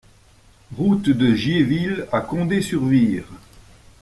[0.75, 3.25] Route de Giéville à Condé-sur-Vire